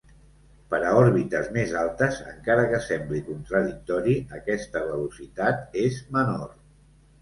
Per 0.69 0.77
a 0.87 0.93
òrbites 1.01 1.51
més 1.57 1.75
altes, 1.83 2.17
encara 2.33 2.65
que 2.73 2.81
sembli 2.87 3.23
contradictori, 3.31 4.19
aquesta 4.43 4.87
velocitat 4.93 5.81
és 5.89 6.05
menor. 6.21 6.55